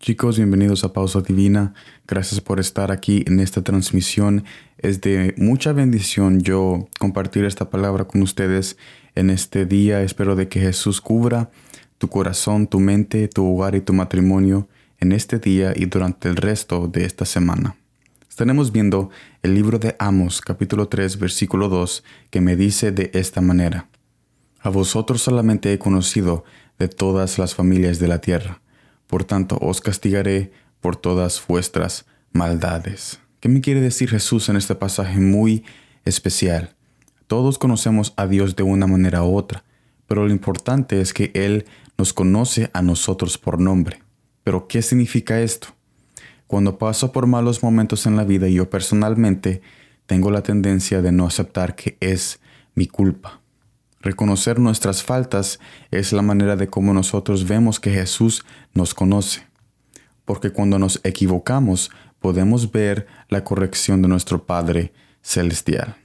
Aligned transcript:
Chicos, 0.00 0.36
bienvenidos 0.36 0.84
a 0.84 0.92
Pausa 0.92 1.22
Divina. 1.22 1.74
Gracias 2.06 2.40
por 2.40 2.60
estar 2.60 2.92
aquí 2.92 3.24
en 3.26 3.40
esta 3.40 3.62
transmisión. 3.62 4.44
Es 4.78 5.00
de 5.00 5.34
mucha 5.36 5.72
bendición 5.72 6.40
yo 6.40 6.86
compartir 7.00 7.44
esta 7.44 7.68
palabra 7.68 8.04
con 8.04 8.22
ustedes 8.22 8.76
en 9.16 9.28
este 9.28 9.66
día. 9.66 10.02
Espero 10.02 10.36
de 10.36 10.46
que 10.48 10.60
Jesús 10.60 11.00
cubra 11.00 11.50
tu 11.98 12.06
corazón, 12.06 12.68
tu 12.68 12.78
mente, 12.78 13.26
tu 13.26 13.44
hogar 13.44 13.74
y 13.74 13.80
tu 13.80 13.92
matrimonio 13.92 14.68
en 15.00 15.10
este 15.10 15.40
día 15.40 15.72
y 15.74 15.86
durante 15.86 16.28
el 16.28 16.36
resto 16.36 16.86
de 16.86 17.04
esta 17.04 17.24
semana. 17.24 17.74
Estaremos 18.30 18.70
viendo 18.70 19.10
el 19.42 19.56
libro 19.56 19.80
de 19.80 19.96
Amos, 19.98 20.40
capítulo 20.40 20.86
3, 20.86 21.18
versículo 21.18 21.68
2, 21.68 22.04
que 22.30 22.40
me 22.40 22.54
dice 22.54 22.92
de 22.92 23.10
esta 23.14 23.40
manera. 23.40 23.88
A 24.60 24.68
vosotros 24.68 25.22
solamente 25.22 25.72
he 25.72 25.78
conocido 25.80 26.44
de 26.78 26.86
todas 26.86 27.36
las 27.36 27.56
familias 27.56 27.98
de 27.98 28.06
la 28.06 28.20
tierra 28.20 28.60
por 29.08 29.24
tanto 29.24 29.58
os 29.60 29.80
castigaré 29.80 30.52
por 30.80 30.94
todas 30.94 31.42
vuestras 31.48 32.06
maldades. 32.32 33.20
¿Qué 33.40 33.48
me 33.48 33.60
quiere 33.60 33.80
decir 33.80 34.10
Jesús 34.10 34.48
en 34.48 34.56
este 34.56 34.74
pasaje 34.74 35.18
muy 35.18 35.64
especial? 36.04 36.74
Todos 37.26 37.58
conocemos 37.58 38.14
a 38.16 38.26
Dios 38.26 38.54
de 38.54 38.62
una 38.62 38.86
manera 38.86 39.24
u 39.24 39.36
otra, 39.36 39.64
pero 40.06 40.24
lo 40.24 40.32
importante 40.32 41.00
es 41.00 41.12
que 41.12 41.30
Él 41.34 41.66
nos 41.96 42.12
conoce 42.12 42.70
a 42.72 42.82
nosotros 42.82 43.38
por 43.38 43.60
nombre. 43.60 44.02
Pero 44.44 44.68
¿qué 44.68 44.82
significa 44.82 45.40
esto? 45.40 45.68
Cuando 46.46 46.78
paso 46.78 47.12
por 47.12 47.26
malos 47.26 47.62
momentos 47.62 48.06
en 48.06 48.16
la 48.16 48.24
vida, 48.24 48.48
yo 48.48 48.70
personalmente 48.70 49.60
tengo 50.06 50.30
la 50.30 50.42
tendencia 50.42 51.02
de 51.02 51.12
no 51.12 51.26
aceptar 51.26 51.74
que 51.74 51.98
es 52.00 52.40
mi 52.74 52.86
culpa. 52.86 53.40
Reconocer 54.00 54.60
nuestras 54.60 55.02
faltas 55.02 55.58
es 55.90 56.12
la 56.12 56.22
manera 56.22 56.56
de 56.56 56.68
cómo 56.68 56.94
nosotros 56.94 57.46
vemos 57.46 57.80
que 57.80 57.90
Jesús 57.90 58.44
nos 58.72 58.94
conoce. 58.94 59.46
Porque 60.24 60.50
cuando 60.50 60.78
nos 60.78 61.00
equivocamos 61.04 61.90
podemos 62.20 62.70
ver 62.70 63.06
la 63.28 63.44
corrección 63.44 64.02
de 64.02 64.08
nuestro 64.08 64.44
Padre 64.44 64.92
Celestial. 65.22 65.96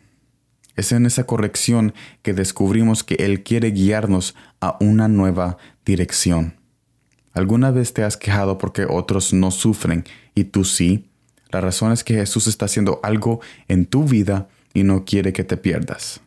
Es 0.75 0.91
en 0.91 1.05
esa 1.05 1.25
corrección 1.25 1.94
que 2.23 2.33
descubrimos 2.33 3.03
que 3.03 3.16
Él 3.16 3.44
quiere 3.44 3.72
guiarnos 3.72 4.35
a 4.59 4.75
una 4.80 5.07
nueva 5.07 5.57
dirección. 5.85 6.55
¿Alguna 7.33 7.72
vez 7.72 7.94
te 7.94 8.03
has 8.03 8.17
quejado 8.17 8.57
porque 8.57 8.85
otros 8.89 9.33
no 9.33 9.52
sufren 9.52 10.03
y 10.33 10.45
tú 10.45 10.63
sí? 10.63 11.09
La 11.52 11.61
razón 11.61 11.91
es 11.91 12.03
que 12.03 12.16
Jesús 12.16 12.47
está 12.47 12.66
haciendo 12.66 13.00
algo 13.03 13.39
en 13.67 13.85
tu 13.85 14.03
vida 14.05 14.47
y 14.73 14.83
no 14.83 15.05
quiere 15.05 15.33
que 15.33 15.44
te 15.44 15.57
pierdas. 15.57 16.22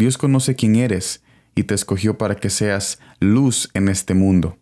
Dios 0.00 0.16
conoce 0.16 0.56
quién 0.56 0.76
eres 0.76 1.22
y 1.54 1.64
te 1.64 1.74
escogió 1.74 2.16
para 2.16 2.34
que 2.34 2.48
seas 2.48 2.98
luz 3.18 3.68
en 3.74 3.86
este 3.90 4.14
mundo. 4.14 4.56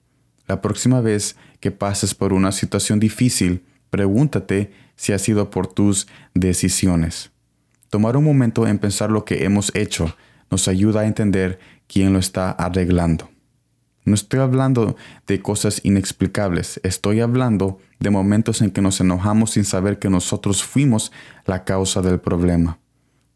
La 0.49 0.61
próxima 0.61 1.01
vez 1.01 1.37
que 1.61 1.71
pases 1.71 2.13
por 2.13 2.33
una 2.33 2.51
situación 2.51 2.99
difícil, 2.99 3.65
pregúntate 3.89 4.73
si 4.97 5.13
ha 5.13 5.19
sido 5.21 5.49
por 5.49 5.69
tus 5.69 6.09
decisiones. 6.35 7.31
Tomar 7.89 8.17
un 8.17 8.25
momento 8.25 8.67
en 8.67 8.81
pensar 8.81 9.13
lo 9.13 9.25
que 9.25 9.45
hemos 9.45 9.73
hecho 9.77 10.13
nos 10.51 10.67
ayuda 10.67 11.03
a 11.03 11.07
entender 11.07 11.61
quién 11.87 12.13
lo 12.13 12.19
está 12.19 12.51
arreglando. 12.51 13.31
No 14.05 14.15
estoy 14.15 14.41
hablando 14.41 14.97
de 15.29 15.41
cosas 15.41 15.81
inexplicables, 15.85 16.81
estoy 16.83 17.21
hablando 17.21 17.79
de 18.01 18.11
momentos 18.11 18.61
en 18.61 18.73
que 18.73 18.83
nos 18.83 19.01
enojamos 19.01 19.53
sin 19.53 19.65
saber 19.65 20.01
que 20.01 20.11
nosotros 20.11 20.65
fuimos 20.65 21.13
la 21.47 21.63
causa 21.63 22.03
del 22.03 22.19
problema. 22.19 22.81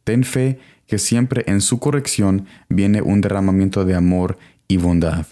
Ten 0.05 0.25
fe 0.25 0.59
que 0.87 0.99
siempre 0.99 1.45
en 1.47 1.61
su 1.61 1.79
corrección 1.79 2.47
viene 2.69 3.03
un 3.03 3.21
derramamiento 3.21 3.85
de 3.85 3.95
amor 3.95 4.39
y 4.69 4.77
bondad. 4.77 5.27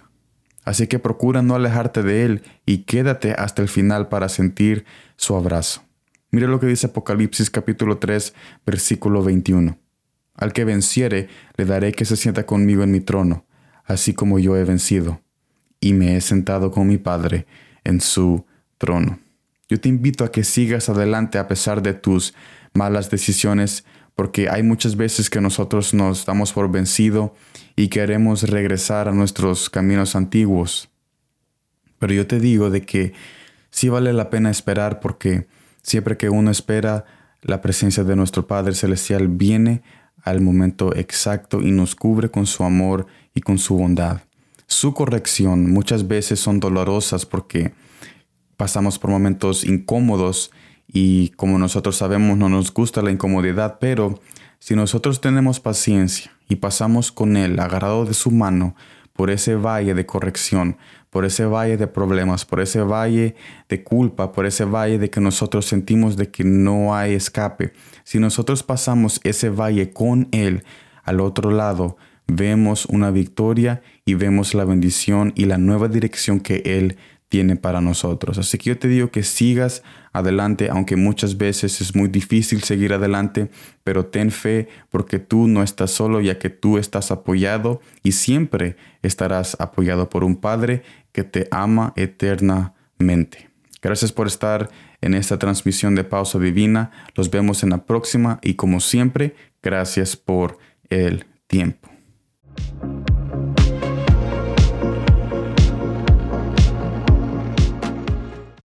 Así 0.64 0.86
que 0.86 0.98
procura 0.98 1.42
no 1.42 1.54
alejarte 1.54 2.02
de 2.02 2.24
Él 2.24 2.42
y 2.66 2.84
quédate 2.84 3.32
hasta 3.32 3.62
el 3.62 3.68
final 3.68 4.08
para 4.08 4.28
sentir 4.28 4.84
su 5.16 5.34
abrazo. 5.34 5.82
Mire 6.30 6.46
lo 6.46 6.60
que 6.60 6.66
dice 6.66 6.86
Apocalipsis 6.86 7.50
capítulo 7.50 7.98
3 7.98 8.34
versículo 8.64 9.22
21. 9.22 9.78
Al 10.34 10.52
que 10.52 10.64
venciere 10.64 11.28
le 11.56 11.64
daré 11.64 11.92
que 11.92 12.04
se 12.04 12.16
sienta 12.16 12.46
conmigo 12.46 12.82
en 12.82 12.92
mi 12.92 13.00
trono, 13.00 13.46
así 13.84 14.14
como 14.14 14.38
yo 14.38 14.56
he 14.56 14.64
vencido, 14.64 15.20
y 15.80 15.92
me 15.92 16.16
he 16.16 16.20
sentado 16.20 16.70
con 16.70 16.86
mi 16.86 16.98
Padre 16.98 17.46
en 17.84 18.00
su 18.00 18.46
trono. 18.78 19.18
Yo 19.68 19.80
te 19.80 19.88
invito 19.88 20.24
a 20.24 20.30
que 20.30 20.44
sigas 20.44 20.88
adelante 20.88 21.38
a 21.38 21.48
pesar 21.48 21.82
de 21.82 21.94
tus 21.94 22.34
malas 22.74 23.10
decisiones, 23.10 23.84
porque 24.20 24.50
hay 24.50 24.62
muchas 24.62 24.96
veces 24.96 25.30
que 25.30 25.40
nosotros 25.40 25.94
nos 25.94 26.26
damos 26.26 26.52
por 26.52 26.70
vencido 26.70 27.34
y 27.74 27.88
queremos 27.88 28.42
regresar 28.42 29.08
a 29.08 29.12
nuestros 29.12 29.70
caminos 29.70 30.14
antiguos. 30.14 30.90
Pero 31.98 32.12
yo 32.12 32.26
te 32.26 32.38
digo 32.38 32.68
de 32.68 32.82
que 32.82 33.14
sí 33.70 33.88
vale 33.88 34.12
la 34.12 34.28
pena 34.28 34.50
esperar 34.50 35.00
porque 35.00 35.46
siempre 35.82 36.18
que 36.18 36.28
uno 36.28 36.50
espera, 36.50 37.06
la 37.40 37.62
presencia 37.62 38.04
de 38.04 38.14
nuestro 38.14 38.46
Padre 38.46 38.74
Celestial 38.74 39.26
viene 39.28 39.80
al 40.22 40.42
momento 40.42 40.94
exacto 40.94 41.62
y 41.62 41.70
nos 41.70 41.94
cubre 41.94 42.30
con 42.30 42.44
su 42.44 42.62
amor 42.62 43.06
y 43.32 43.40
con 43.40 43.56
su 43.56 43.78
bondad. 43.78 44.20
Su 44.66 44.92
corrección 44.92 45.72
muchas 45.72 46.06
veces 46.06 46.40
son 46.40 46.60
dolorosas 46.60 47.24
porque 47.24 47.72
pasamos 48.58 48.98
por 48.98 49.08
momentos 49.08 49.64
incómodos 49.64 50.50
y 50.92 51.30
como 51.30 51.58
nosotros 51.58 51.96
sabemos 51.96 52.36
no 52.36 52.48
nos 52.48 52.72
gusta 52.74 53.02
la 53.02 53.10
incomodidad, 53.10 53.78
pero 53.80 54.20
si 54.58 54.74
nosotros 54.74 55.20
tenemos 55.20 55.60
paciencia 55.60 56.32
y 56.48 56.56
pasamos 56.56 57.12
con 57.12 57.36
Él 57.36 57.58
agarrado 57.60 58.04
de 58.04 58.14
su 58.14 58.30
mano 58.30 58.74
por 59.12 59.30
ese 59.30 59.54
valle 59.54 59.94
de 59.94 60.06
corrección, 60.06 60.76
por 61.10 61.24
ese 61.24 61.44
valle 61.44 61.76
de 61.76 61.86
problemas, 61.86 62.44
por 62.44 62.60
ese 62.60 62.80
valle 62.80 63.36
de 63.68 63.84
culpa, 63.84 64.32
por 64.32 64.46
ese 64.46 64.64
valle 64.64 64.98
de 64.98 65.10
que 65.10 65.20
nosotros 65.20 65.66
sentimos 65.66 66.16
de 66.16 66.30
que 66.30 66.44
no 66.44 66.94
hay 66.94 67.14
escape, 67.14 67.72
si 68.04 68.18
nosotros 68.18 68.62
pasamos 68.62 69.20
ese 69.24 69.48
valle 69.50 69.92
con 69.92 70.28
Él 70.32 70.64
al 71.04 71.20
otro 71.20 71.50
lado, 71.50 71.96
vemos 72.26 72.86
una 72.86 73.10
victoria 73.10 73.82
y 74.04 74.14
vemos 74.14 74.54
la 74.54 74.64
bendición 74.64 75.32
y 75.36 75.44
la 75.44 75.58
nueva 75.58 75.88
dirección 75.88 76.40
que 76.40 76.62
Él 76.64 76.96
tiene 77.30 77.56
para 77.56 77.80
nosotros. 77.80 78.36
Así 78.38 78.58
que 78.58 78.70
yo 78.70 78.78
te 78.78 78.88
digo 78.88 79.10
que 79.10 79.22
sigas 79.22 79.82
adelante, 80.12 80.68
aunque 80.68 80.96
muchas 80.96 81.38
veces 81.38 81.80
es 81.80 81.94
muy 81.94 82.08
difícil 82.08 82.62
seguir 82.64 82.92
adelante, 82.92 83.50
pero 83.84 84.06
ten 84.06 84.32
fe 84.32 84.68
porque 84.90 85.20
tú 85.20 85.46
no 85.46 85.62
estás 85.62 85.92
solo, 85.92 86.20
ya 86.20 86.38
que 86.38 86.50
tú 86.50 86.76
estás 86.76 87.12
apoyado 87.12 87.80
y 88.02 88.12
siempre 88.12 88.76
estarás 89.02 89.56
apoyado 89.60 90.10
por 90.10 90.24
un 90.24 90.36
Padre 90.36 90.82
que 91.12 91.22
te 91.22 91.46
ama 91.52 91.92
eternamente. 91.96 93.48
Gracias 93.80 94.12
por 94.12 94.26
estar 94.26 94.68
en 95.00 95.14
esta 95.14 95.38
transmisión 95.38 95.94
de 95.94 96.02
Pausa 96.02 96.40
Divina. 96.40 96.90
Los 97.14 97.30
vemos 97.30 97.62
en 97.62 97.70
la 97.70 97.86
próxima 97.86 98.40
y 98.42 98.54
como 98.54 98.80
siempre, 98.80 99.36
gracias 99.62 100.16
por 100.16 100.58
el 100.90 101.26
tiempo. 101.46 101.89